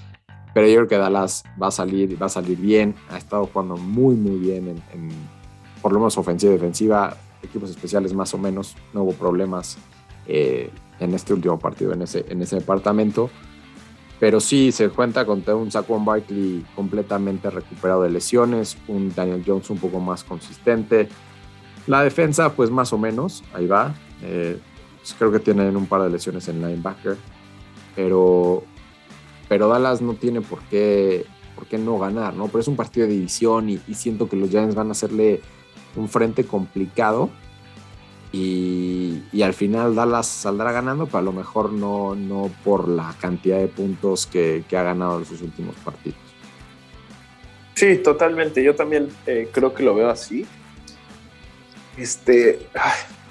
[0.52, 3.76] Pero yo creo que Dallas va a salir, va a salir bien, ha estado jugando
[3.76, 5.08] muy, muy bien en,
[5.88, 9.78] por lo menos ofensiva y defensiva, equipos especiales más o menos, no hubo problemas
[10.26, 10.68] eh,
[11.00, 13.30] en este último partido en ese, en ese departamento.
[14.20, 19.70] Pero sí, se cuenta con un Saquon Barkley completamente recuperado de lesiones, un Daniel Jones
[19.70, 21.08] un poco más consistente.
[21.86, 23.94] La defensa, pues más o menos, ahí va.
[24.20, 24.60] Eh,
[24.98, 27.16] pues, creo que tienen un par de lesiones en linebacker.
[27.96, 28.62] Pero,
[29.48, 31.24] pero Dallas no tiene por qué,
[31.54, 32.48] por qué no ganar, ¿no?
[32.48, 35.40] Pero es un partido de división y, y siento que los Giants van a hacerle
[35.96, 37.30] un frente complicado
[38.32, 43.58] y, al final Dallas saldrá ganando, pero a lo mejor no, no por la cantidad
[43.58, 46.18] de puntos que, ha ganado en sus últimos partidos.
[47.74, 48.62] Sí, totalmente.
[48.62, 50.44] Yo también eh, creo que lo veo así.
[51.96, 52.58] Este,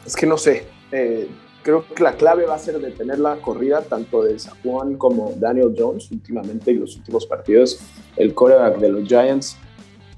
[0.05, 0.65] es que no sé.
[0.91, 1.27] Eh,
[1.61, 5.75] creo que la clave va a ser detener la corrida tanto de Juan como Daniel
[5.77, 7.79] Jones últimamente en los últimos partidos.
[8.15, 9.57] El coreback de los Giants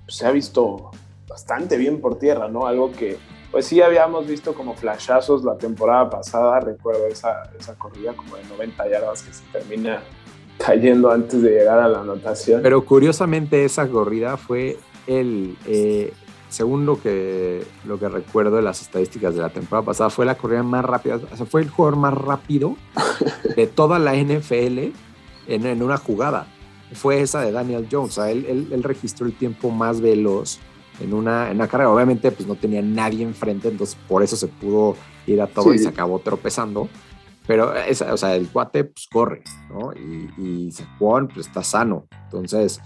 [0.07, 0.91] se ha visto
[1.29, 2.65] bastante bien por tierra, ¿no?
[2.65, 3.17] Algo que
[3.51, 8.43] pues sí habíamos visto como flashazos la temporada pasada, recuerdo esa, esa corrida como de
[8.43, 10.03] 90 yardas que se termina
[10.57, 12.61] cayendo antes de llegar a la anotación.
[12.61, 16.13] Pero curiosamente esa corrida fue el, eh,
[16.49, 20.35] según lo que, lo que recuerdo de las estadísticas de la temporada pasada, fue la
[20.35, 22.75] corrida más rápida, o sea, fue el jugador más rápido
[23.55, 24.91] de toda la NFL
[25.47, 26.47] en, en una jugada.
[26.93, 30.59] Fue esa de Daniel Jones, o sea, él, él, él registró el tiempo más veloz
[30.99, 31.91] en una, en una carrera.
[31.91, 35.79] Obviamente, pues no tenía nadie enfrente, entonces por eso se pudo y era todo y
[35.79, 36.89] se acabó tropezando.
[37.47, 37.73] Pero,
[38.11, 39.91] o sea, el cuate pues corre, ¿no?
[39.93, 42.05] Y, y Saquon pues está sano.
[42.25, 42.79] Entonces,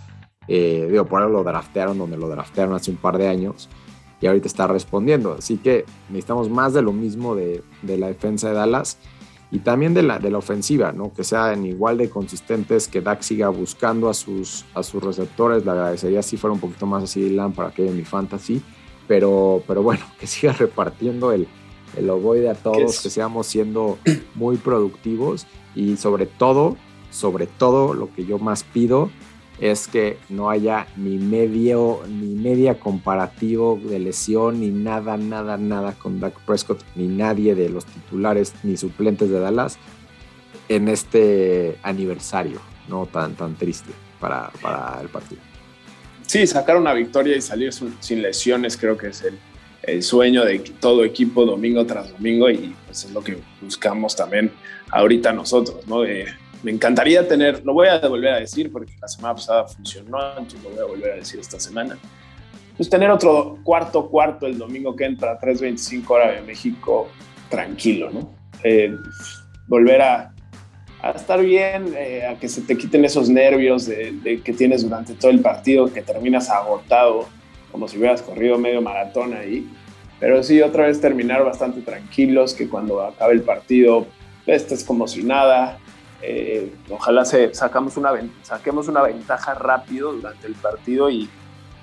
[0.48, 3.70] eh, digo, por ahí lo draftearon donde lo draftearon hace un par de años
[4.22, 5.36] y ahorita está respondiendo.
[5.38, 8.98] Así que necesitamos más de lo mismo de, de la defensa de Dallas
[9.54, 11.14] y también de la, de la ofensiva, ¿no?
[11.14, 15.64] que sean igual de consistentes, que Dak siga buscando a sus, a sus receptores.
[15.64, 18.64] Le agradecería si fuera un poquito más así Lamb para que en mi fantasy,
[19.08, 21.48] pero, pero bueno, que siga repartiendo el,
[21.96, 24.00] el ovoide a todos, que seamos siendo
[24.34, 26.76] muy productivos y sobre todo,
[27.12, 29.12] sobre todo lo que yo más pido
[29.60, 35.94] es que no haya ni medio, ni media comparativo de lesión, ni nada, nada, nada
[35.94, 39.78] con Dak Prescott, ni nadie de los titulares ni suplentes de Dallas
[40.70, 45.42] en este aniversario, no tan, tan triste para, para el partido.
[46.26, 49.38] Sí, sacar una victoria y salir sin lesiones creo que es el,
[49.84, 54.52] el sueño de todo equipo domingo tras domingo y pues es lo que buscamos también
[54.90, 56.04] ahorita nosotros, ¿no?
[56.64, 60.64] Me encantaría tener, lo voy a volver a decir porque la semana pasada funcionó, entonces
[60.64, 61.98] lo voy a volver a decir esta semana,
[62.76, 67.10] pues tener otro cuarto cuarto el domingo que entra a 3.25 horas de México
[67.50, 68.30] tranquilo, ¿no?
[68.64, 68.96] Eh,
[69.68, 70.34] volver a,
[71.02, 74.84] a, estar bien, eh, a que se te quiten esos nervios de, de que tienes
[74.84, 77.28] durante todo el partido, que terminas agotado
[77.74, 79.68] como si hubieras corrido medio maratón ahí.
[80.20, 84.08] Pero sí, otra vez terminar bastante tranquilos, que cuando acabe el partido
[84.46, 85.80] estés como si nada.
[86.26, 88.12] Eh, ojalá se, sacamos una,
[88.44, 91.30] saquemos una ventaja rápido durante el partido y,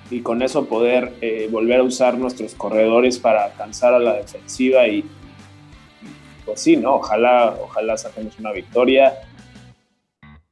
[0.09, 4.87] y con eso poder eh, volver a usar nuestros corredores para alcanzar a la defensiva
[4.87, 5.05] y
[6.43, 6.95] pues sí, ¿no?
[6.95, 9.13] Ojalá, ojalá saquemos una victoria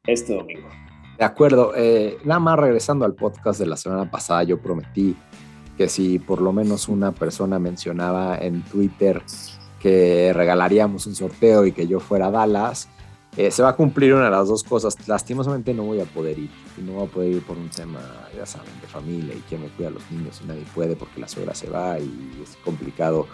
[0.06, 0.69] este domingo.
[1.17, 1.73] De acuerdo.
[1.75, 5.15] Eh, nada más regresando al podcast de la semana pasada, yo prometí
[5.78, 9.23] que si por lo menos una persona mencionaba en Twitter
[9.80, 12.88] que regalaríamos un sorteo y que yo fuera a Dallas,
[13.39, 14.97] eh, se va a cumplir una de las dos cosas.
[15.08, 16.49] Lastimosamente no voy a poder ir.
[16.78, 18.02] No voy a poder ir por un tema,
[18.36, 21.21] ya saben, de familia y quién me cuida a los niños y nadie puede porque
[21.21, 23.28] la suegra se va y es complicado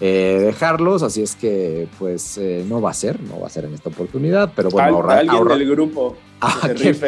[0.00, 3.66] eh, dejarlos, así es que pues eh, no va a ser, no va a ser
[3.66, 5.18] en esta oportunidad, pero bueno, ahorrar.
[5.18, 6.16] Alguien del grupo.
[6.40, 6.98] Ah, ¿quién,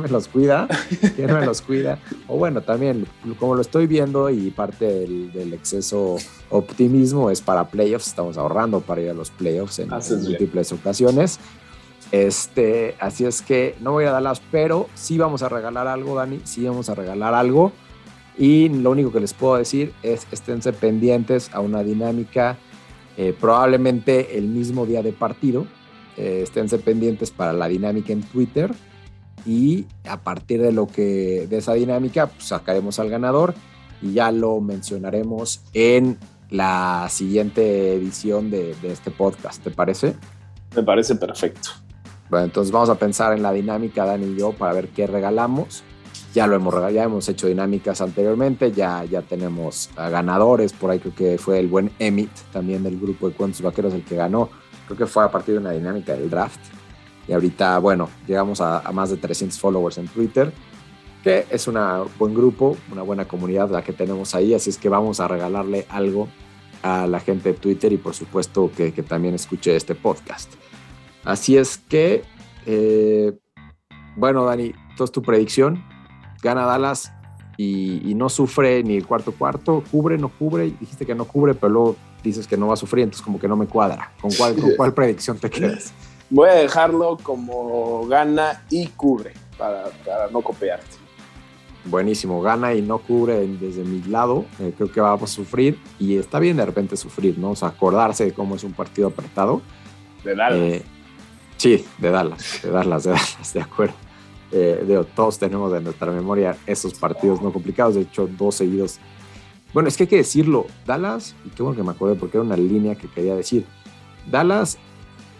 [0.00, 0.66] me los cuida?
[1.16, 1.98] ¿Quién me los cuida?
[2.26, 3.06] O bueno, también,
[3.38, 6.16] como lo estoy viendo y parte del, exceso
[6.48, 11.38] optimismo es para playoffs, estamos ahorrando para ir a los playoffs en, múltiples ocasiones.
[12.12, 16.40] Este, así es que no voy a darlas, pero sí vamos a regalar algo, Dani,
[16.44, 17.72] sí vamos a regalar algo.
[18.38, 22.58] Y lo único que les puedo decir es esténse pendientes a una dinámica,
[23.16, 25.66] eh, probablemente el mismo día de partido.
[26.16, 28.72] Eh, esténse pendientes para la dinámica en Twitter
[29.44, 33.54] y a partir de lo que de esa dinámica pues, sacaremos al ganador
[34.02, 36.18] y ya lo mencionaremos en
[36.50, 39.62] la siguiente edición de, de este podcast.
[39.62, 40.14] ¿Te parece?
[40.74, 41.70] Me parece perfecto.
[42.28, 45.84] Bueno, entonces vamos a pensar en la dinámica, Dani y yo, para ver qué regalamos
[46.36, 51.14] ya lo hemos ya hemos hecho dinámicas anteriormente, ya, ya tenemos ganadores, por ahí creo
[51.14, 54.50] que fue el buen Emit también del grupo de cuentos vaqueros el que ganó,
[54.84, 56.60] creo que fue a partir de una dinámica del draft.
[57.26, 60.52] Y ahorita, bueno, llegamos a, más de 300 followers en Twitter,
[61.24, 61.78] que es un
[62.18, 65.86] buen grupo, una buena comunidad la que tenemos ahí, así es que vamos a regalarle
[65.88, 66.28] algo
[66.82, 70.52] a la gente de Twitter y por supuesto que, que también escuche este podcast.
[71.24, 72.24] Así es que,
[72.66, 73.32] eh,
[74.16, 75.95] bueno, Dani, ¿toda tu predicción?
[76.46, 77.12] Gana Dallas
[77.56, 81.68] y, no sufre ni el cuarto cuarto, cubre, no cubre, dijiste que no cubre, pero
[81.70, 84.12] luego dices que no va a sufrir, entonces como que no me cuadra.
[84.20, 85.92] ¿Con cuál, cuál predicción te quedas?
[86.30, 89.84] Voy a dejarlo como gana y cubre, para,
[90.32, 90.96] no copiarte.
[91.84, 96.16] Buenísimo, gana y no cubre desde mi lado, eh, creo que vamos a sufrir y
[96.16, 97.50] está bien de repente sufrir, ¿no?
[97.50, 99.62] O sea, acordarse de cómo es un partido apretado.
[100.24, 100.58] De Dallas.
[100.58, 100.82] Eh,
[101.56, 104.05] sí, de Dallas, de Dallas, de Dallas, de acuerdo.
[104.52, 108.98] Eh, todos tenemos en nuestra memoria esos partidos no complicados, de hecho, dos seguidos.
[109.72, 112.44] Bueno, es que hay que decirlo, Dallas, y qué bueno que me acuerdo porque era
[112.44, 113.64] una línea que quería decir,
[114.30, 114.78] Dallas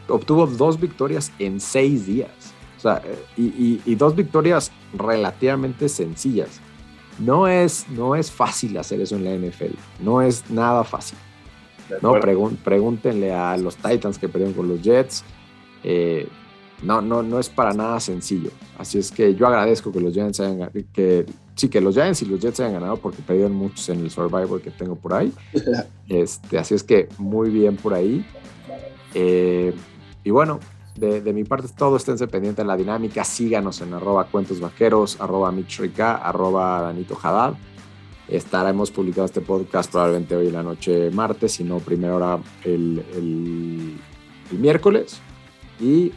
[0.09, 2.30] obtuvo dos victorias en seis días,
[2.76, 3.02] o sea,
[3.36, 6.61] y, y, dos victorias relativamente sencillas.
[7.18, 11.16] No es, no es fácil hacer eso en la NFL, no es nada fácil.
[12.02, 12.14] No,
[12.64, 15.24] pregúntenle a los Titans que perdieron con los Jets.
[15.84, 16.28] Eh,
[16.82, 18.50] no, no, no es para nada sencillo.
[18.78, 22.26] Así es que yo agradezco que los Giants hayan que sí, que los Giants y
[22.26, 25.32] los Jets hayan ganado porque perdieron muchos en el Survivor que tengo por ahí.
[26.08, 28.24] Este, así es que muy bien por ahí.
[29.12, 29.74] Eh,
[30.22, 30.60] y bueno,
[30.96, 31.96] de, mi parte todo.
[31.96, 33.24] Esténse pendientes de la dinámica.
[33.24, 37.54] Síganos en arroba cuentos vaqueros, arroba Mitch arroba Danito Haddad.
[38.28, 43.04] Estaremos publicando este podcast probablemente hoy en la noche martes, si no, primera hora el,
[43.14, 43.96] el,
[44.50, 45.20] el miércoles.
[45.80, 46.12] Y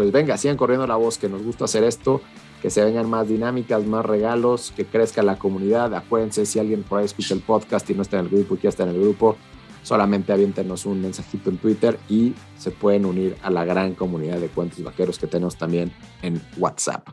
[0.00, 2.22] pues venga, sigan corriendo la voz que nos gusta hacer esto,
[2.62, 5.94] que se vengan más dinámicas, más regalos, que crezca la comunidad.
[5.94, 8.60] Acuérdense, si alguien por ahí escucha el podcast y no está en el grupo y
[8.62, 9.36] ya está en el grupo,
[9.82, 14.48] solamente aviéntenos un mensajito en Twitter y se pueden unir a la gran comunidad de
[14.48, 15.92] cuentos vaqueros que tenemos también
[16.22, 17.06] en WhatsApp.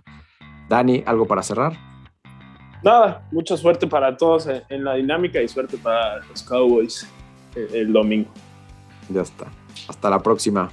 [0.70, 1.74] Dani, ¿algo para cerrar?
[2.86, 7.06] Nada, mucha suerte para todos en la dinámica y suerte para los Cowboys
[7.54, 8.30] el domingo.
[9.10, 9.48] Ya está.
[9.90, 10.72] Hasta la próxima.